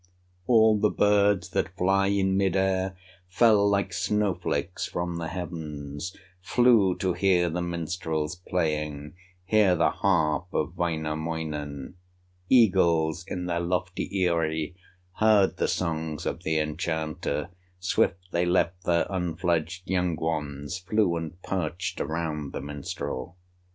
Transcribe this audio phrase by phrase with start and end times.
[0.47, 2.97] All the birds that fly in mid air
[3.29, 9.13] Fell like snow flakes from the heavens, Flew to hear the minstrel's playing,
[9.45, 11.97] Hear the harp of Wainamoinen.
[12.49, 14.73] Eagles in their lofty eyrie
[15.19, 17.49] Heard the songs of the enchanter;
[17.79, 23.35] Swift they left their unfledged young ones, Flew and perched around the minstrel.